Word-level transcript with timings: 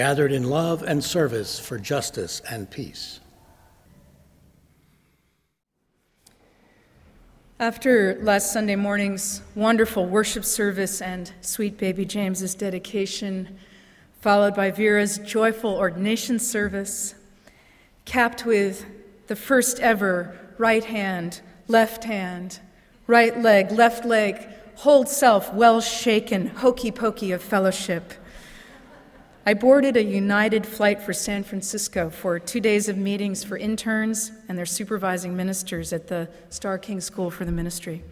gathered 0.00 0.32
in 0.32 0.44
love 0.44 0.82
and 0.82 1.04
service 1.04 1.58
for 1.58 1.78
justice 1.78 2.40
and 2.50 2.70
peace. 2.70 3.20
After 7.58 8.18
last 8.22 8.50
Sunday 8.50 8.76
morning's 8.76 9.42
wonderful 9.54 10.06
worship 10.06 10.46
service 10.46 11.02
and 11.02 11.30
sweet 11.42 11.76
baby 11.76 12.06
James's 12.06 12.54
dedication, 12.54 13.58
followed 14.22 14.54
by 14.54 14.70
Vera's 14.70 15.18
joyful 15.18 15.74
ordination 15.74 16.38
service, 16.38 17.14
capped 18.06 18.46
with 18.46 18.86
the 19.26 19.36
first 19.36 19.80
ever 19.80 20.34
right 20.56 20.84
hand, 20.84 21.42
left 21.68 22.04
hand, 22.04 22.58
right 23.06 23.38
leg, 23.38 23.70
left 23.70 24.06
leg, 24.06 24.48
hold 24.76 25.10
self 25.10 25.52
well 25.52 25.82
shaken, 25.82 26.46
hokey 26.46 26.90
pokey 26.90 27.32
of 27.32 27.42
fellowship, 27.42 28.14
I 29.50 29.54
boarded 29.54 29.96
a 29.96 30.04
United 30.04 30.64
flight 30.64 31.02
for 31.02 31.12
San 31.12 31.42
Francisco 31.42 32.08
for 32.08 32.38
two 32.38 32.60
days 32.60 32.88
of 32.88 32.96
meetings 32.96 33.42
for 33.42 33.56
interns 33.56 34.30
and 34.48 34.56
their 34.56 34.64
supervising 34.64 35.36
ministers 35.36 35.92
at 35.92 36.06
the 36.06 36.28
Starr 36.50 36.78
King 36.78 37.00
School 37.00 37.32
for 37.32 37.44
the 37.44 37.50
Ministry. 37.50 38.04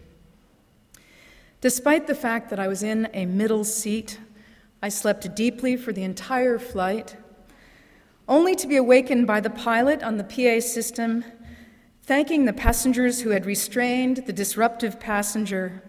Despite 1.61 2.07
the 2.07 2.13
fact 2.13 2.49
that 2.49 2.59
I 2.59 2.67
was 2.67 2.83
in 2.83 3.07
a 3.13 3.25
middle 3.25 3.63
seat, 3.63 4.19
I 4.83 4.89
slept 4.89 5.33
deeply 5.33 5.77
for 5.77 5.93
the 5.93 6.03
entire 6.03 6.59
flight, 6.59 7.15
only 8.27 8.53
to 8.55 8.67
be 8.67 8.75
awakened 8.75 9.25
by 9.25 9.39
the 9.39 9.49
pilot 9.49 10.03
on 10.03 10.17
the 10.17 10.25
PA 10.25 10.59
system 10.59 11.23
thanking 12.03 12.43
the 12.43 12.51
passengers 12.51 13.21
who 13.21 13.29
had 13.29 13.45
restrained 13.45 14.25
the 14.25 14.33
disruptive 14.33 14.99
passenger 14.99 15.83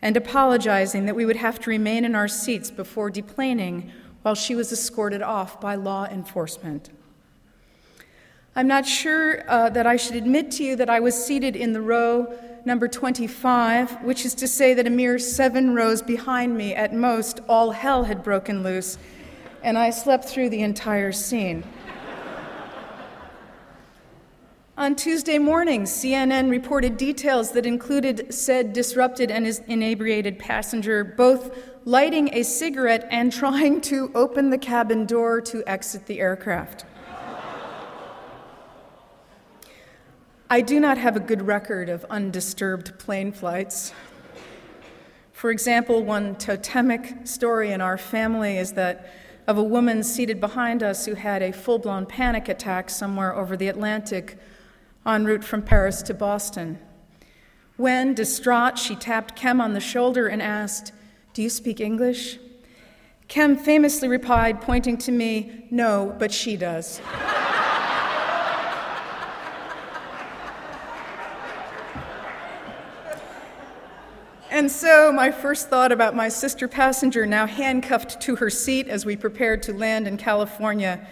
and 0.00 0.16
apologizing 0.16 1.04
that 1.04 1.14
we 1.14 1.26
would 1.26 1.36
have 1.36 1.60
to 1.60 1.68
remain 1.68 2.06
in 2.06 2.14
our 2.14 2.26
seats 2.26 2.70
before 2.70 3.10
deplaning 3.10 3.90
while 4.24 4.34
she 4.34 4.54
was 4.54 4.72
escorted 4.72 5.20
off 5.20 5.60
by 5.60 5.74
law 5.74 6.06
enforcement. 6.06 6.88
I'm 8.56 8.66
not 8.66 8.86
sure 8.86 9.44
uh, 9.50 9.68
that 9.68 9.86
I 9.86 9.96
should 9.96 10.16
admit 10.16 10.50
to 10.52 10.64
you 10.64 10.76
that 10.76 10.88
I 10.88 10.98
was 10.98 11.14
seated 11.14 11.54
in 11.54 11.74
the 11.74 11.82
row 11.82 12.34
number 12.64 12.88
25, 12.88 14.02
which 14.02 14.24
is 14.24 14.34
to 14.36 14.48
say 14.48 14.72
that 14.72 14.86
a 14.86 14.90
mere 14.90 15.18
seven 15.18 15.74
rows 15.74 16.00
behind 16.00 16.56
me, 16.56 16.74
at 16.74 16.94
most, 16.94 17.40
all 17.50 17.72
hell 17.72 18.04
had 18.04 18.22
broken 18.22 18.62
loose, 18.62 18.96
and 19.62 19.76
I 19.76 19.90
slept 19.90 20.24
through 20.24 20.48
the 20.48 20.62
entire 20.62 21.12
scene. 21.12 21.62
On 24.84 24.94
Tuesday 24.94 25.38
morning, 25.38 25.84
CNN 25.84 26.50
reported 26.50 26.98
details 26.98 27.52
that 27.52 27.64
included 27.64 28.34
said 28.34 28.74
disrupted 28.74 29.30
and 29.30 29.46
inebriated 29.66 30.38
passenger 30.38 31.02
both 31.02 31.56
lighting 31.86 32.28
a 32.34 32.42
cigarette 32.42 33.08
and 33.10 33.32
trying 33.42 33.80
to 33.80 34.12
open 34.14 34.50
the 34.50 34.58
cabin 34.58 35.06
door 35.06 35.40
to 35.40 35.64
exit 35.66 36.04
the 36.04 36.20
aircraft. 36.20 36.84
I 40.50 40.60
do 40.60 40.78
not 40.78 40.98
have 40.98 41.16
a 41.16 41.20
good 41.20 41.46
record 41.46 41.88
of 41.88 42.04
undisturbed 42.10 42.98
plane 42.98 43.32
flights. 43.32 43.94
For 45.32 45.50
example, 45.50 46.04
one 46.04 46.36
totemic 46.36 47.26
story 47.26 47.72
in 47.72 47.80
our 47.80 47.96
family 47.96 48.58
is 48.58 48.74
that 48.74 49.10
of 49.46 49.56
a 49.56 49.62
woman 49.62 50.02
seated 50.02 50.40
behind 50.40 50.82
us 50.82 51.06
who 51.06 51.14
had 51.14 51.40
a 51.40 51.52
full 51.52 51.78
blown 51.78 52.04
panic 52.04 52.50
attack 52.50 52.90
somewhere 52.90 53.34
over 53.34 53.56
the 53.56 53.68
Atlantic 53.68 54.36
en 55.06 55.24
route 55.24 55.44
from 55.44 55.62
Paris 55.62 56.02
to 56.02 56.14
Boston. 56.14 56.78
When, 57.76 58.14
distraught, 58.14 58.78
she 58.78 58.94
tapped 58.94 59.34
Kem 59.34 59.60
on 59.60 59.72
the 59.72 59.80
shoulder 59.80 60.28
and 60.28 60.40
asked, 60.40 60.92
do 61.34 61.42
you 61.42 61.50
speak 61.50 61.80
English? 61.80 62.38
Kem 63.26 63.56
famously 63.56 64.06
replied, 64.06 64.60
pointing 64.60 64.96
to 64.98 65.10
me, 65.10 65.66
No, 65.70 66.14
but 66.16 66.30
she 66.30 66.56
does. 66.56 67.00
and 74.50 74.70
so, 74.70 75.10
my 75.10 75.32
first 75.32 75.68
thought 75.68 75.90
about 75.90 76.14
my 76.14 76.28
sister 76.28 76.68
passenger, 76.68 77.26
now 77.26 77.46
handcuffed 77.46 78.20
to 78.20 78.36
her 78.36 78.50
seat 78.50 78.86
as 78.86 79.04
we 79.04 79.16
prepared 79.16 79.60
to 79.64 79.72
land 79.72 80.06
in 80.06 80.16
California, 80.16 81.04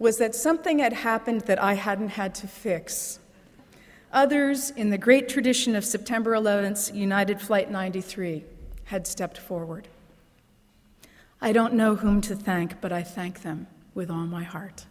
was 0.00 0.18
that 0.18 0.34
something 0.34 0.80
had 0.80 0.92
happened 0.92 1.42
that 1.42 1.62
I 1.62 1.74
hadn't 1.74 2.08
had 2.08 2.34
to 2.36 2.48
fix. 2.48 3.20
Others, 4.12 4.70
in 4.70 4.90
the 4.90 4.98
great 4.98 5.28
tradition 5.28 5.74
of 5.74 5.84
September 5.84 6.32
11th's 6.32 6.92
United 6.92 7.40
Flight 7.40 7.70
93, 7.70 8.44
had 8.84 9.06
stepped 9.06 9.38
forward. 9.38 9.88
I 11.40 11.52
don't 11.52 11.72
know 11.72 11.96
whom 11.96 12.20
to 12.22 12.36
thank, 12.36 12.80
but 12.82 12.92
I 12.92 13.02
thank 13.02 13.40
them 13.40 13.66
with 13.94 14.10
all 14.10 14.26
my 14.26 14.44
heart. 14.44 14.84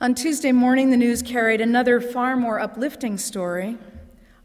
On 0.00 0.12
Tuesday 0.12 0.50
morning, 0.50 0.90
the 0.90 0.96
news 0.96 1.22
carried 1.22 1.60
another 1.60 2.00
far 2.00 2.36
more 2.36 2.58
uplifting 2.58 3.16
story. 3.16 3.78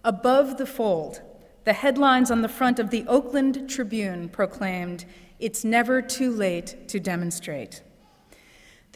Above 0.03 0.57
the 0.57 0.67
fold, 0.67 1.21
the 1.63 1.73
headlines 1.73 2.29
on 2.29 2.43
the 2.43 2.47
front 2.47 2.77
of 2.77 2.91
the 2.91 3.03
Oakland 3.07 3.67
Tribune 3.67 4.29
proclaimed, 4.29 5.05
It's 5.39 5.65
never 5.65 6.03
too 6.03 6.31
late 6.31 6.87
to 6.89 6.99
demonstrate. 6.99 7.81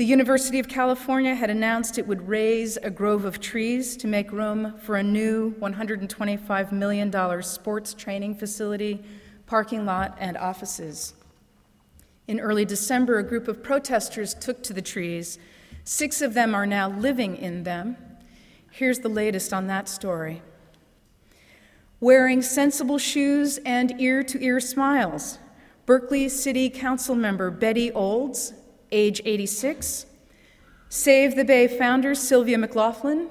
The 0.02 0.08
University 0.08 0.58
of 0.58 0.68
California 0.68 1.36
had 1.36 1.52
announced 1.52 2.00
it 2.00 2.08
would 2.08 2.28
raise 2.28 2.76
a 2.78 2.90
grove 2.90 3.24
of 3.24 3.40
trees 3.40 3.96
to 3.98 4.08
make 4.08 4.32
room 4.32 4.74
for 4.80 4.96
a 4.96 5.04
new 5.04 5.54
$125 5.60 6.72
million 6.72 7.44
sports 7.44 7.94
training 7.94 8.34
facility, 8.34 9.04
parking 9.46 9.86
lot, 9.86 10.18
and 10.20 10.38
offices. 10.38 11.14
In 12.28 12.40
early 12.40 12.66
December, 12.66 13.20
a 13.20 13.24
group 13.24 13.48
of 13.48 13.62
protesters 13.62 14.34
took 14.34 14.64
to 14.64 14.74
the 14.74 14.82
trees. 14.82 15.38
Six 15.84 16.24
of 16.24 16.34
them 16.34 16.56
are 16.56 16.66
now 16.66 16.90
living 16.90 17.38
in 17.38 17.62
them. 17.62 17.96
Here's 18.72 19.02
the 19.02 19.08
latest 19.08 19.54
on 19.54 19.68
that 19.68 19.88
story. 19.88 20.42
Wearing 22.00 22.42
sensible 22.42 22.98
shoes 22.98 23.60
and 23.68 24.02
ear 24.02 24.24
to 24.24 24.44
ear 24.44 24.60
smiles, 24.60 25.38
Berkeley 25.86 26.28
City 26.28 26.72
Council 26.72 27.14
member 27.14 27.52
Betty 27.52 27.92
Olds 27.92 28.54
age 28.92 29.22
86. 29.26 30.06
Save 30.90 31.36
the 31.36 31.46
Bay 31.46 31.68
founder 31.68 32.14
Sylvia 32.14 32.58
McLaughlin, 32.58 33.30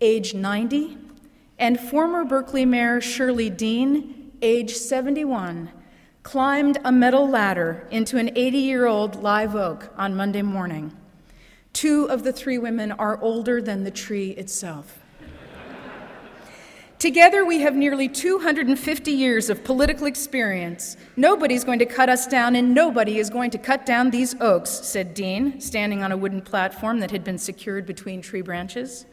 age 0.00 0.34
90. 0.34 0.98
And 1.58 1.78
former 1.78 2.24
Berkeley 2.24 2.64
Mayor 2.64 3.00
Shirley 3.00 3.50
Dean, 3.50 4.32
age 4.42 4.74
71, 4.74 5.70
climbed 6.22 6.78
a 6.84 6.90
metal 6.90 7.28
ladder 7.28 7.86
into 7.90 8.16
an 8.16 8.30
80 8.34 8.58
year 8.58 8.86
old 8.86 9.22
live 9.22 9.54
oak 9.54 9.92
on 9.96 10.16
Monday 10.16 10.42
morning. 10.42 10.92
Two 11.72 12.06
of 12.06 12.24
the 12.24 12.32
three 12.32 12.58
women 12.58 12.92
are 12.92 13.20
older 13.20 13.60
than 13.60 13.84
the 13.84 13.90
tree 13.90 14.30
itself. 14.30 15.03
Together, 16.98 17.44
we 17.44 17.60
have 17.60 17.74
nearly 17.74 18.08
250 18.08 19.10
years 19.10 19.50
of 19.50 19.62
political 19.64 20.06
experience. 20.06 20.96
Nobody's 21.16 21.64
going 21.64 21.80
to 21.80 21.86
cut 21.86 22.08
us 22.08 22.26
down, 22.26 22.56
and 22.56 22.74
nobody 22.74 23.18
is 23.18 23.28
going 23.28 23.50
to 23.50 23.58
cut 23.58 23.84
down 23.84 24.10
these 24.10 24.34
oaks, 24.40 24.70
said 24.70 25.12
Dean, 25.12 25.60
standing 25.60 26.02
on 26.02 26.12
a 26.12 26.16
wooden 26.16 26.40
platform 26.40 27.00
that 27.00 27.10
had 27.10 27.24
been 27.24 27.38
secured 27.38 27.84
between 27.84 28.22
tree 28.22 28.40
branches. 28.40 29.06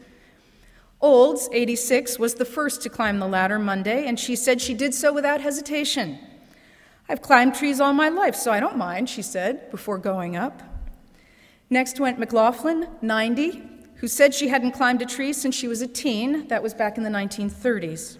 Olds, 1.00 1.48
86, 1.52 2.18
was 2.18 2.34
the 2.34 2.44
first 2.44 2.80
to 2.82 2.88
climb 2.88 3.18
the 3.18 3.26
ladder 3.26 3.58
Monday, 3.58 4.06
and 4.06 4.18
she 4.18 4.36
said 4.36 4.60
she 4.60 4.74
did 4.74 4.94
so 4.94 5.12
without 5.12 5.40
hesitation. 5.40 6.18
I've 7.08 7.20
climbed 7.20 7.56
trees 7.56 7.80
all 7.80 7.92
my 7.92 8.08
life, 8.08 8.36
so 8.36 8.52
I 8.52 8.60
don't 8.60 8.76
mind, 8.76 9.10
she 9.10 9.22
said, 9.22 9.70
before 9.70 9.98
going 9.98 10.36
up. 10.36 10.62
Next 11.68 11.98
went 11.98 12.18
McLaughlin, 12.18 12.86
90, 13.02 13.62
who 14.02 14.08
said 14.08 14.34
she 14.34 14.48
hadn't 14.48 14.72
climbed 14.72 15.00
a 15.00 15.06
tree 15.06 15.32
since 15.32 15.54
she 15.54 15.68
was 15.68 15.80
a 15.80 15.86
teen. 15.86 16.48
That 16.48 16.60
was 16.60 16.74
back 16.74 16.98
in 16.98 17.04
the 17.04 17.08
1930s. 17.08 18.18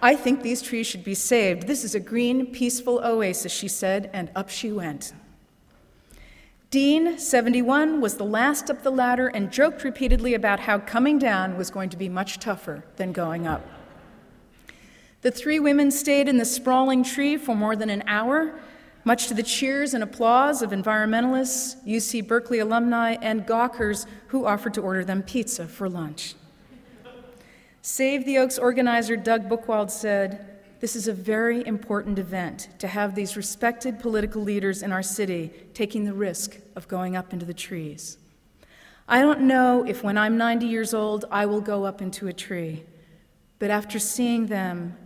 I 0.00 0.14
think 0.14 0.42
these 0.42 0.62
trees 0.62 0.86
should 0.86 1.02
be 1.02 1.16
saved. 1.16 1.66
This 1.66 1.82
is 1.82 1.96
a 1.96 2.00
green, 2.00 2.46
peaceful 2.46 3.00
oasis, 3.04 3.50
she 3.50 3.66
said, 3.66 4.08
and 4.12 4.30
up 4.36 4.48
she 4.48 4.70
went. 4.70 5.12
Dean, 6.70 7.18
71, 7.18 8.00
was 8.00 8.16
the 8.16 8.24
last 8.24 8.70
up 8.70 8.84
the 8.84 8.92
ladder 8.92 9.26
and 9.26 9.50
joked 9.50 9.82
repeatedly 9.82 10.34
about 10.34 10.60
how 10.60 10.78
coming 10.78 11.18
down 11.18 11.56
was 11.56 11.68
going 11.68 11.90
to 11.90 11.96
be 11.96 12.08
much 12.08 12.38
tougher 12.38 12.84
than 12.94 13.10
going 13.10 13.44
up. 13.44 13.66
The 15.22 15.32
three 15.32 15.58
women 15.58 15.90
stayed 15.90 16.28
in 16.28 16.36
the 16.36 16.44
sprawling 16.44 17.02
tree 17.02 17.36
for 17.36 17.56
more 17.56 17.74
than 17.74 17.90
an 17.90 18.04
hour 18.06 18.60
much 19.08 19.26
to 19.26 19.32
the 19.32 19.42
cheers 19.42 19.94
and 19.94 20.04
applause 20.04 20.60
of 20.60 20.70
environmentalists, 20.70 21.82
UC 21.86 22.28
Berkeley 22.28 22.58
alumni, 22.58 23.16
and 23.22 23.46
gawkers 23.46 24.06
who 24.26 24.44
offered 24.44 24.74
to 24.74 24.82
order 24.82 25.02
them 25.02 25.22
pizza 25.22 25.66
for 25.66 25.88
lunch. 25.88 26.34
Save 27.80 28.26
the 28.26 28.36
Oaks 28.36 28.58
organizer 28.58 29.16
Doug 29.16 29.48
Buchwald 29.48 29.90
said, 29.90 30.60
This 30.80 30.94
is 30.94 31.08
a 31.08 31.14
very 31.14 31.66
important 31.66 32.18
event 32.18 32.68
to 32.80 32.86
have 32.86 33.14
these 33.14 33.34
respected 33.34 33.98
political 33.98 34.42
leaders 34.42 34.82
in 34.82 34.92
our 34.92 35.02
city 35.02 35.52
taking 35.72 36.04
the 36.04 36.12
risk 36.12 36.58
of 36.76 36.86
going 36.86 37.16
up 37.16 37.32
into 37.32 37.46
the 37.46 37.54
trees. 37.54 38.18
I 39.08 39.22
don't 39.22 39.40
know 39.40 39.86
if 39.88 40.04
when 40.04 40.18
I'm 40.18 40.36
90 40.36 40.66
years 40.66 40.92
old 40.92 41.24
I 41.30 41.46
will 41.46 41.62
go 41.62 41.86
up 41.86 42.02
into 42.02 42.28
a 42.28 42.34
tree, 42.34 42.84
but 43.58 43.70
after 43.70 43.98
seeing 43.98 44.48
them, 44.48 44.98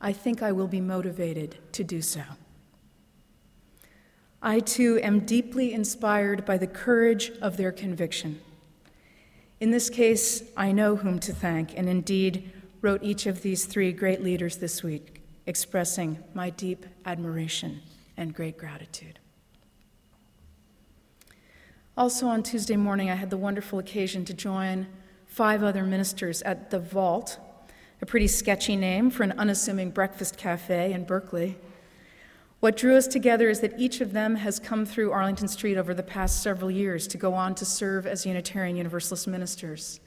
I 0.00 0.12
think 0.12 0.42
I 0.42 0.50
will 0.50 0.66
be 0.66 0.80
motivated 0.80 1.54
to 1.70 1.84
do 1.84 2.02
so. 2.02 2.24
I 4.46 4.60
too 4.60 5.00
am 5.02 5.20
deeply 5.20 5.72
inspired 5.72 6.44
by 6.44 6.58
the 6.58 6.66
courage 6.66 7.32
of 7.40 7.56
their 7.56 7.72
conviction. 7.72 8.42
In 9.58 9.70
this 9.70 9.88
case, 9.88 10.42
I 10.54 10.70
know 10.70 10.96
whom 10.96 11.18
to 11.20 11.32
thank, 11.32 11.74
and 11.78 11.88
indeed 11.88 12.52
wrote 12.82 13.02
each 13.02 13.24
of 13.24 13.40
these 13.40 13.64
three 13.64 13.90
great 13.90 14.22
leaders 14.22 14.58
this 14.58 14.82
week, 14.82 15.22
expressing 15.46 16.18
my 16.34 16.50
deep 16.50 16.84
admiration 17.06 17.80
and 18.18 18.34
great 18.34 18.58
gratitude. 18.58 19.18
Also, 21.96 22.26
on 22.26 22.42
Tuesday 22.42 22.76
morning, 22.76 23.08
I 23.08 23.14
had 23.14 23.30
the 23.30 23.38
wonderful 23.38 23.78
occasion 23.78 24.26
to 24.26 24.34
join 24.34 24.88
five 25.24 25.62
other 25.62 25.84
ministers 25.84 26.42
at 26.42 26.70
The 26.70 26.80
Vault, 26.80 27.38
a 28.02 28.04
pretty 28.04 28.26
sketchy 28.26 28.76
name 28.76 29.08
for 29.08 29.22
an 29.22 29.32
unassuming 29.38 29.88
breakfast 29.88 30.36
cafe 30.36 30.92
in 30.92 31.04
Berkeley. 31.04 31.56
What 32.64 32.78
drew 32.78 32.96
us 32.96 33.06
together 33.06 33.50
is 33.50 33.60
that 33.60 33.78
each 33.78 34.00
of 34.00 34.14
them 34.14 34.36
has 34.36 34.58
come 34.58 34.86
through 34.86 35.12
Arlington 35.12 35.48
Street 35.48 35.76
over 35.76 35.92
the 35.92 36.02
past 36.02 36.42
several 36.42 36.70
years 36.70 37.06
to 37.08 37.18
go 37.18 37.34
on 37.34 37.54
to 37.56 37.64
serve 37.66 38.06
as 38.06 38.24
Unitarian 38.24 38.74
Universalist 38.74 39.28
ministers. 39.28 40.00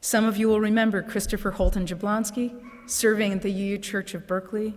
Some 0.00 0.24
of 0.24 0.36
you 0.36 0.48
will 0.48 0.60
remember 0.60 1.00
Christopher 1.00 1.52
Holton 1.52 1.86
Jablonski, 1.86 2.60
serving 2.86 3.34
at 3.34 3.42
the 3.42 3.52
UU 3.52 3.78
Church 3.78 4.14
of 4.14 4.26
Berkeley, 4.26 4.74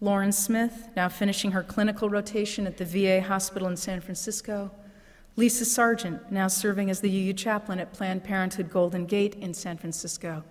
Lauren 0.00 0.32
Smith, 0.32 0.88
now 0.96 1.10
finishing 1.10 1.50
her 1.50 1.62
clinical 1.62 2.08
rotation 2.08 2.66
at 2.66 2.78
the 2.78 2.86
VA 2.86 3.20
hospital 3.20 3.68
in 3.68 3.76
San 3.76 4.00
Francisco, 4.00 4.70
Lisa 5.36 5.66
Sargent, 5.66 6.32
now 6.32 6.48
serving 6.48 6.88
as 6.88 7.00
the 7.00 7.10
UU 7.10 7.34
chaplain 7.34 7.78
at 7.78 7.92
Planned 7.92 8.24
Parenthood 8.24 8.70
Golden 8.70 9.04
Gate 9.04 9.34
in 9.34 9.52
San 9.52 9.76
Francisco, 9.76 10.42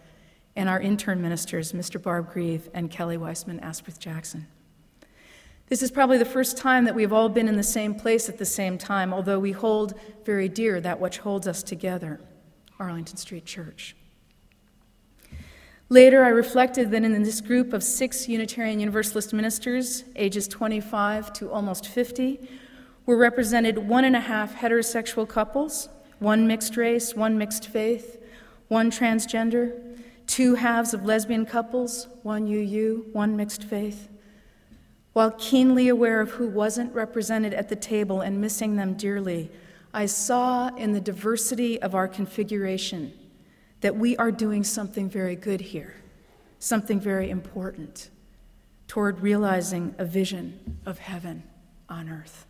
and 0.56 0.70
our 0.70 0.80
intern 0.80 1.20
ministers, 1.20 1.74
Mr. 1.74 2.00
Barb 2.00 2.32
Greve 2.32 2.70
and 2.76 2.92
Kelly 2.92 3.18
Weissman 3.18 3.60
Asprooth 3.62 4.00
Jackson. 4.00 4.46
This 5.69 5.83
is 5.83 5.92
probably 5.92 6.18
the 6.18 6.25
first 6.25 6.57
time 6.57 6.86
that 6.86 6.95
we've 6.95 7.13
all 7.13 7.30
been 7.30 7.48
in 7.48 7.56
the 7.56 7.62
same 7.62 7.94
place 7.94 8.27
at 8.27 8.39
the 8.39 8.45
same 8.45 8.80
time, 8.80 9.13
although 9.13 9.38
we 9.38 9.51
hold 9.51 9.94
very 10.25 10.50
dear 10.50 10.81
that 10.81 11.00
which 11.00 11.19
holds 11.19 11.48
us 11.48 11.62
together 11.62 12.19
Arlington 12.80 13.18
Street 13.18 13.45
Church. 13.45 13.95
Later, 15.88 16.24
I 16.24 16.30
reflected 16.30 16.89
that 16.89 17.04
in 17.04 17.21
this 17.21 17.39
group 17.39 17.71
of 17.71 17.83
six 17.83 18.27
Unitarian 18.27 18.80
Universalist 18.80 19.31
ministers, 19.31 20.06
ages 20.16 20.48
25 20.48 21.33
to 21.33 21.51
almost 21.51 21.88
50, 21.88 22.39
were 23.06 23.18
represented 23.18 23.77
one 23.77 24.06
and 24.06 24.16
a 24.16 24.21
half 24.21 24.56
heterosexual 24.56 25.27
couples, 25.27 25.88
one 26.18 26.48
mixed 26.48 26.77
race, 26.77 27.16
one 27.16 27.38
mixed 27.38 27.68
faith, 27.68 28.19
one 28.69 28.89
transgender, 28.89 30.00
two 30.25 30.56
halves 30.56 30.95
of 30.95 31.06
lesbian 31.06 31.45
couples, 31.45 32.07
one 32.24 32.48
UU, 32.48 33.06
one 33.13 33.36
mixed 33.36 33.63
faith, 33.63 34.10
while 35.19 35.31
keenly 35.31 35.89
aware 35.89 36.21
of 36.21 36.30
who 36.30 36.48
wasn't 36.48 36.95
represented 36.95 37.54
at 37.54 37.68
the 37.68 37.75
table 37.75 38.21
and 38.21 38.39
missing 38.39 38.77
them 38.77 38.94
dearly, 38.94 39.51
I 39.94 40.06
saw 40.06 40.74
in 40.77 40.94
the 40.94 41.01
diversity 41.01 41.81
of 41.81 41.94
our 41.94 42.07
configuration 42.07 43.12
that 43.81 43.98
we 43.98 44.16
are 44.16 44.31
doing 44.31 44.63
something 44.63 45.10
very 45.10 45.36
good 45.36 45.60
here, 45.60 45.94
something 46.60 47.01
very 47.01 47.30
important 47.30 48.10
toward 48.88 49.19
realizing 49.19 49.94
a 49.98 50.06
vision 50.06 50.80
of 50.86 51.00
heaven 51.00 51.44
on 51.89 52.07
earth. 52.07 52.45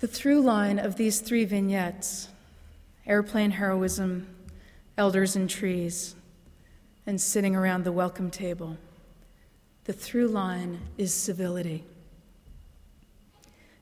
The 0.00 0.08
through 0.08 0.42
line 0.42 0.78
of 0.78 0.96
these 0.96 1.20
three 1.20 1.46
vignettes 1.46 2.28
airplane 3.06 3.52
heroism, 3.52 4.26
elders 4.98 5.36
and 5.36 5.48
trees, 5.48 6.16
and 7.06 7.18
sitting 7.18 7.56
around 7.56 7.84
the 7.84 7.92
welcome 7.92 8.30
table 8.30 8.76
the 9.88 9.94
through 9.94 10.28
line 10.28 10.78
is 10.98 11.14
civility. 11.14 11.82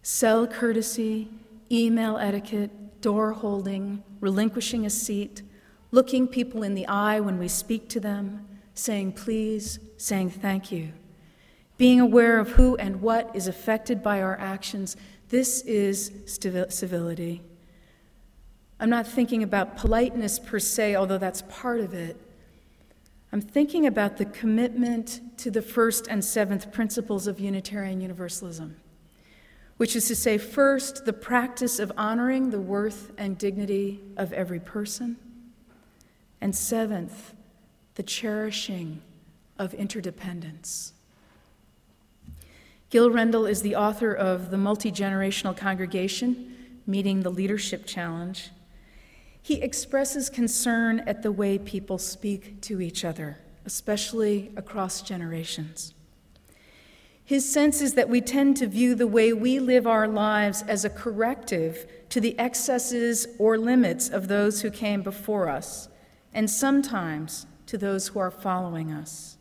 Cell 0.03 0.47
courtesy, 0.47 1.27
email 1.69 2.17
etiquette, 2.17 3.01
door 3.01 3.33
holding, 3.33 4.05
relinquishing 4.21 4.87
a 4.87 4.91
seat, 4.91 5.43
looking 5.91 6.29
people 6.29 6.63
in 6.63 6.77
the 6.77 6.87
eye 6.87 7.19
when 7.19 7.41
we 7.41 7.49
speak 7.49 7.89
to 7.89 7.99
them, 7.99 8.47
saying 8.73 9.11
please, 9.11 9.81
saying 9.97 10.31
thank 10.31 10.71
you. 10.71 10.93
Being 11.77 11.99
aware 11.99 12.39
of 12.39 12.51
who 12.51 12.77
and 12.77 13.03
what 13.03 13.35
is 13.35 13.49
affected 13.49 14.01
by 14.01 14.23
our 14.23 14.39
actions, 14.39 14.97
this 15.31 15.63
is 15.63 16.13
civility. 16.25 17.43
I'm 18.79 18.91
not 18.91 19.09
thinking 19.09 19.43
about 19.43 19.77
politeness 19.77 20.39
per 20.39 20.61
se, 20.61 20.95
although 20.95 21.19
that's 21.19 21.43
part 21.49 21.81
of 21.81 21.95
it. 21.95 22.17
I'm 23.37 23.43
thinking 23.43 23.87
about 23.87 24.17
the 24.17 24.25
commitment 24.25 25.21
to 25.41 25.51
the 25.51 25.61
first 25.61 26.07
and 26.09 26.25
seventh 26.25 26.73
principles 26.73 27.27
of 27.27 27.39
Unitarian 27.39 28.01
Universalism, 28.01 28.77
which 29.77 29.95
is 29.95 30.09
to 30.09 30.15
say, 30.17 30.39
first, 30.39 31.05
the 31.05 31.13
practice 31.13 31.79
of 31.79 31.93
honoring 31.99 32.49
the 32.49 32.59
worth 32.59 33.13
and 33.19 33.37
dignity 33.37 34.01
of 34.17 34.33
every 34.33 34.59
person, 34.59 35.19
and 36.41 36.57
seventh, 36.57 37.35
the 37.97 38.03
cherishing 38.03 39.03
of 39.59 39.75
interdependence. 39.75 40.95
Gil 42.89 43.11
Rendle 43.11 43.45
is 43.45 43.61
the 43.61 43.77
author 43.77 44.15
of 44.15 44.51
The 44.51 44.57
Multi 44.57 44.91
Generational 44.91 45.55
Congregation 45.55 46.57
Meeting 46.87 47.21
the 47.21 47.29
Leadership 47.29 47.85
Challenge 47.85 48.49
he 49.47 49.63
expresses 49.63 50.29
concern 50.29 50.99
at 51.07 51.23
the 51.23 51.31
way 51.31 51.57
people 51.57 51.99
speak 51.99 52.61
to 52.61 52.81
each 52.81 53.05
other, 53.05 53.39
especially 53.65 54.51
across 54.57 55.03
generations. 55.03 55.95
His 57.25 57.49
sense 57.49 57.81
is 57.81 57.95
that 57.95 58.09
we 58.09 58.21
tend 58.21 58.57
to 58.57 58.67
view 58.67 58.97
the 58.97 59.07
way 59.07 59.33
we 59.33 59.61
live 59.61 59.87
our 59.87 60.09
lives 60.09 60.63
as 60.63 60.85
a 60.85 60.91
corrective 60.91 61.87
to 62.09 62.21
the 62.21 62.37
excesses 62.41 63.29
or 63.39 63.57
limits 63.57 64.09
of 64.09 64.27
those 64.27 64.63
who 64.63 64.71
came 64.73 65.03
before 65.03 65.49
us, 65.49 65.89
and 66.35 66.51
sometimes 66.51 67.47
to 67.67 67.79
those 67.79 68.09
who 68.09 68.19
are 68.19 68.33
following 68.33 68.91
us. 68.91 69.39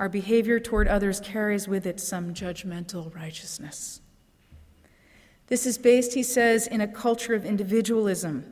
Our 0.00 0.08
behavior 0.08 0.58
toward 0.58 0.88
others 0.88 1.20
carries 1.20 1.68
with 1.68 1.84
it 1.84 2.00
some 2.00 2.32
judgmental 2.32 3.14
righteousness. 3.14 4.00
This 5.48 5.66
is 5.66 5.76
based, 5.76 6.14
he 6.14 6.22
says, 6.22 6.66
in 6.66 6.80
a 6.80 6.88
culture 6.88 7.34
of 7.34 7.44
individualism 7.44 8.50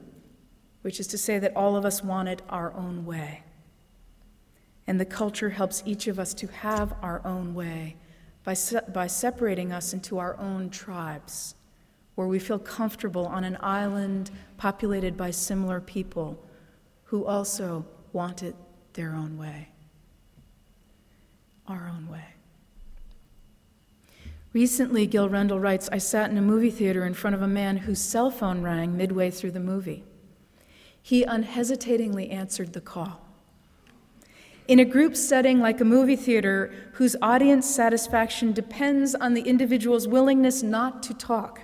which 0.83 1.01
is 1.01 1.07
to 1.09 1.19
say 1.19 1.39
that 1.39 1.55
all 1.57 1.77
of 1.77 1.85
us 1.85 2.03
want 2.03 2.29
it 2.29 2.43
our 2.49 2.73
own 2.75 3.05
way. 3.05 3.43
And 4.87 4.99
the 4.99 5.05
culture 5.05 5.51
helps 5.51 5.83
each 5.87 6.07
of 6.07 6.19
us 6.19 6.35
to 6.35 6.47
have 6.49 6.95
our 7.03 7.21
own 7.25 7.55
way 7.55 7.97
by, 8.45 8.55
se- 8.55 8.81
by 8.93 9.07
separating 9.07 9.73
us 9.73 9.93
into 9.93 10.19
our 10.19 10.39
own 10.39 10.71
tribes, 10.71 11.55
where 12.15 12.27
we 12.27 12.39
feel 12.39 12.59
comfortable 12.59 13.27
on 13.27 13.45
an 13.45 13.59
island 13.61 14.31
populated 14.57 15.17
by 15.17 15.31
similar 15.31 15.81
people 15.81 16.43
who 17.05 17.25
also 17.25 17.85
want 18.13 18.43
it 18.43 18.57
their 18.95 19.13
own 19.13 19.37
way. 19.37 19.69
Our 21.69 21.93
own 21.95 22.09
way. 22.09 22.25
Recently, 24.53 25.07
Gil 25.07 25.29
Rendle 25.29 25.61
writes 25.61 25.89
I 25.93 25.99
sat 25.99 26.31
in 26.31 26.39
a 26.39 26.43
movie 26.43 26.71
theater 26.71 27.05
in 27.05 27.15
front 27.15 27.37
of 27.37 27.43
a 27.43 27.47
man 27.47 27.77
whose 27.77 28.01
cell 28.01 28.31
phone 28.31 28.63
rang 28.63 28.97
midway 28.97 29.31
through 29.31 29.53
the 29.53 29.61
movie 29.61 30.05
he 31.11 31.25
unhesitatingly 31.25 32.31
answered 32.31 32.73
the 32.73 32.81
call. 32.81 33.21
In 34.69 34.79
a 34.79 34.85
group 34.85 35.17
setting 35.17 35.59
like 35.59 35.81
a 35.81 35.85
movie 35.85 36.14
theater, 36.14 36.73
whose 36.93 37.17
audience 37.21 37.69
satisfaction 37.69 38.52
depends 38.52 39.17
on 39.17 39.35
the 39.35 39.43
individual's 39.43 40.07
willingness 40.07 40.62
not 40.62 41.02
to 41.02 41.12
talk, 41.12 41.62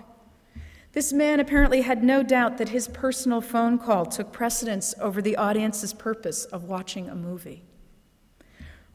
this 0.94 1.12
man 1.12 1.38
apparently 1.38 1.82
had 1.82 2.02
no 2.02 2.24
doubt 2.24 2.58
that 2.58 2.70
his 2.70 2.88
personal 2.88 3.40
phone 3.40 3.78
call 3.78 4.04
took 4.04 4.32
precedence 4.32 4.96
over 5.00 5.22
the 5.22 5.36
audience's 5.36 5.94
purpose 5.94 6.46
of 6.46 6.64
watching 6.64 7.08
a 7.08 7.14
movie. 7.14 7.62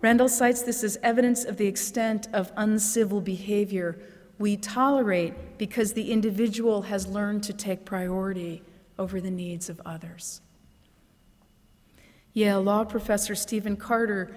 Rendle 0.02 0.28
cites 0.28 0.64
this 0.64 0.84
as 0.84 0.98
evidence 1.02 1.46
of 1.46 1.56
the 1.56 1.68
extent 1.68 2.28
of 2.34 2.52
uncivil 2.58 3.22
behavior 3.22 3.98
we 4.38 4.58
tolerate 4.58 5.58
because 5.58 5.94
the 5.94 6.12
individual 6.12 6.82
has 6.82 7.08
learned 7.08 7.42
to 7.44 7.54
take 7.54 7.86
priority 7.86 8.64
over 9.02 9.20
the 9.20 9.32
needs 9.32 9.68
of 9.68 9.82
others. 9.84 10.42
Yale 12.34 12.62
law 12.62 12.84
professor 12.84 13.34
Stephen 13.34 13.76
Carter 13.76 14.32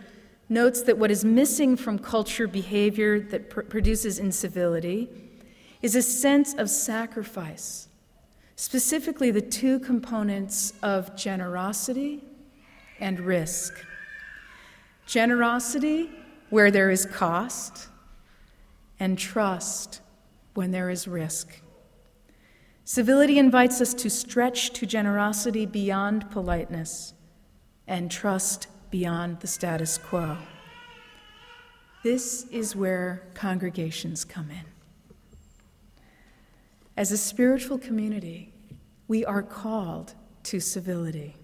notes 0.48 0.80
that 0.82 0.96
what 0.96 1.10
is 1.10 1.22
missing 1.22 1.76
from 1.76 1.98
culture 1.98 2.48
behavior 2.48 3.20
that 3.20 3.50
pr- 3.50 3.60
produces 3.60 4.18
incivility 4.18 5.10
is 5.82 5.94
a 5.94 6.00
sense 6.00 6.54
of 6.54 6.70
sacrifice, 6.70 7.88
specifically 8.56 9.30
the 9.30 9.42
two 9.42 9.78
components 9.78 10.72
of 10.82 11.14
generosity 11.14 12.24
and 13.00 13.20
risk. 13.20 13.84
Generosity, 15.06 16.10
where 16.48 16.70
there 16.70 16.90
is 16.90 17.04
cost, 17.04 17.88
and 18.98 19.18
trust 19.18 20.00
when 20.54 20.70
there 20.70 20.88
is 20.88 21.06
risk. 21.06 21.60
Civility 22.86 23.38
invites 23.38 23.80
us 23.80 23.94
to 23.94 24.10
stretch 24.10 24.70
to 24.74 24.84
generosity 24.84 25.64
beyond 25.64 26.30
politeness 26.30 27.14
and 27.86 28.10
trust 28.10 28.66
beyond 28.90 29.40
the 29.40 29.46
status 29.46 29.96
quo. 29.96 30.36
This 32.02 32.44
is 32.50 32.76
where 32.76 33.22
congregations 33.32 34.24
come 34.24 34.50
in. 34.50 34.66
As 36.94 37.10
a 37.10 37.16
spiritual 37.16 37.78
community, 37.78 38.52
we 39.08 39.24
are 39.24 39.42
called 39.42 40.12
to 40.44 40.60
civility. 40.60 41.36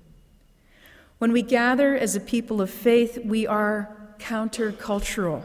When 1.16 1.32
we 1.32 1.40
gather 1.40 1.96
as 1.96 2.14
a 2.14 2.20
people 2.20 2.60
of 2.60 2.68
faith, 2.68 3.18
we 3.24 3.46
are 3.46 3.96
countercultural. 4.18 5.42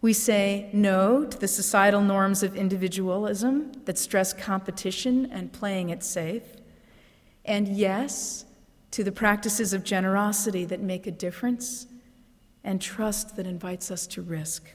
We 0.00 0.12
say 0.12 0.70
no 0.72 1.24
to 1.24 1.38
the 1.38 1.48
societal 1.48 2.00
norms 2.02 2.42
of 2.42 2.56
individualism 2.56 3.72
that 3.84 3.98
stress 3.98 4.32
competition 4.32 5.26
and 5.32 5.52
playing 5.52 5.90
it 5.90 6.04
safe, 6.04 6.44
and 7.44 7.66
yes 7.68 8.44
to 8.92 9.02
the 9.02 9.12
practices 9.12 9.72
of 9.72 9.84
generosity 9.84 10.64
that 10.66 10.80
make 10.80 11.06
a 11.06 11.10
difference 11.10 11.86
and 12.62 12.80
trust 12.80 13.36
that 13.36 13.46
invites 13.46 13.90
us 13.90 14.06
to 14.06 14.22
risk. 14.22 14.72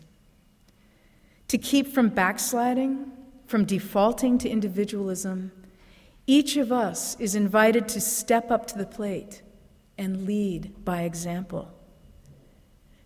To 1.48 1.58
keep 1.58 1.94
from 1.94 2.10
backsliding, 2.10 3.12
from 3.46 3.66
defaulting 3.66 4.38
to 4.40 4.50
individualism, 4.50 5.52
each 6.26 6.58
of 6.58 6.72
us 6.72 7.20
is 7.20 7.36
invited 7.36 7.88
to 7.90 8.02
step 8.02 8.50
up 8.50 8.66
to 8.68 8.78
the 8.78 8.86
plate 8.86 9.42
and 9.98 10.26
lead 10.26 10.84
by 10.84 11.04
example. 11.04 11.72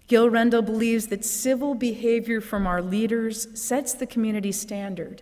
Gil 0.08 0.30
Rendle 0.30 0.62
believes 0.62 1.08
that 1.08 1.26
civil 1.26 1.76
behavior 1.76 2.40
from 2.40 2.66
our 2.66 2.82
leaders 2.82 3.48
sets 3.60 3.94
the 3.94 4.08
community 4.08 4.54
standard, 4.54 5.22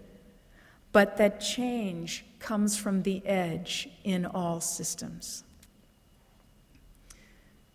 but 0.92 1.18
that 1.18 1.42
change 1.42 2.24
comes 2.40 2.78
from 2.78 3.02
the 3.02 3.26
edge 3.26 3.90
in 4.04 4.26
all 4.26 4.62
systems. 4.62 5.44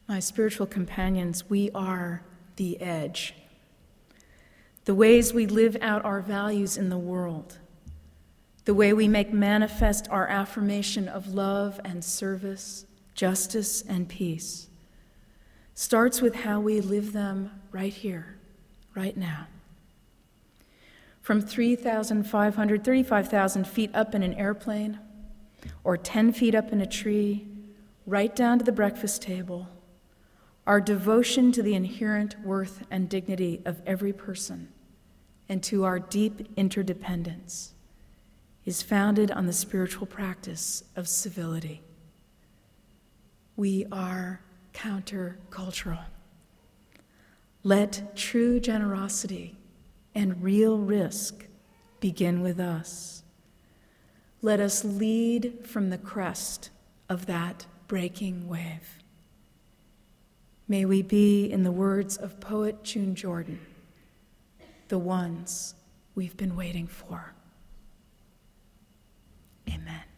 My 0.07 0.21
spiritual 0.21 0.67
companions, 0.67 1.51
we 1.51 1.71
are 1.73 2.23
the 2.57 2.81
edge. 2.81 3.35
The 4.85 4.95
ways 4.95 5.35
we 5.35 5.47
live 5.47 5.77
out 5.81 6.05
our 6.05 6.21
values 6.21 6.77
in 6.77 6.91
the 6.91 6.99
world, 6.99 7.59
the 8.65 8.75
way 8.75 8.93
we 8.93 9.09
make 9.09 9.33
manifest 9.33 10.09
our 10.11 10.29
affirmation 10.29 11.09
of 11.09 11.35
love 11.35 11.81
and 11.85 12.05
service, 12.05 12.87
justice 13.15 13.83
and 13.83 14.09
peace 14.09 14.70
starts 15.81 16.21
with 16.21 16.35
how 16.35 16.61
we 16.61 16.79
live 16.79 17.15
them 17.15 17.51
right 17.73 17.95
here, 17.95 18.37
right 18.95 19.17
now. 19.17 19.47
From 21.23 21.41
3,500, 21.41 22.85
35,000 22.85 23.67
feet 23.67 23.91
up 23.95 24.15
in 24.15 24.23
an 24.23 24.35
airplane, 24.35 24.99
or 25.83 25.97
10 25.97 26.35
feet 26.35 26.55
up 26.55 26.71
in 26.71 26.83
a 26.83 26.87
tree, 26.87 27.49
right 28.05 28.37
down 28.37 28.59
to 28.59 28.65
the 28.65 28.71
breakfast 28.71 29.23
table, 29.23 29.71
our 30.67 30.83
devotion 30.83 31.51
to 31.51 31.63
the 31.63 31.75
inherent 31.75 32.39
worth 32.45 32.85
and 32.91 33.09
dignity 33.09 33.63
of 33.65 33.81
every 33.87 34.13
person 34.13 34.69
and 35.49 35.63
to 35.63 35.85
our 35.85 35.99
deep 35.99 36.47
interdependence 36.59 37.73
is 38.67 38.83
founded 38.83 39.31
on 39.31 39.47
the 39.47 39.53
spiritual 39.55 40.07
practice 40.07 40.85
of 40.95 41.09
civility. 41.09 41.81
We 43.57 43.87
are 43.91 44.43
countercultural. 44.81 46.05
Let 47.63 48.17
true 48.17 48.59
generosity 48.61 49.59
and 50.15 50.43
real 50.43 50.79
risk 50.79 51.47
begin 52.01 52.41
with 52.41 52.59
us. 52.59 53.23
Let 54.41 54.59
us 54.59 54.83
lead 54.85 55.67
from 55.67 55.91
the 55.91 55.99
crest 55.99 56.71
of 57.11 57.27
that 57.27 57.67
breaking 57.89 58.49
wave. 58.49 59.03
May 60.67 60.87
we 60.87 61.03
be, 61.03 61.51
in 61.51 61.63
the 61.63 61.73
words 61.73 62.17
of 62.17 62.41
poet 62.41 62.83
June 62.83 63.15
Jordan, 63.15 63.61
the 64.89 64.99
ones 64.99 65.75
we've 66.15 66.37
been 66.37 66.57
waiting 66.57 66.87
for. 66.87 67.35
Amen. 69.69 70.10